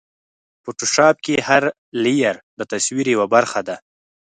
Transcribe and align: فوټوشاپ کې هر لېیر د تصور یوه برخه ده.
فوټوشاپ 0.63 1.15
کې 1.25 1.35
هر 1.47 1.63
لېیر 2.03 2.35
د 2.59 2.61
تصور 2.71 3.05
یوه 3.15 3.27
برخه 3.35 3.59
ده. 3.67 3.75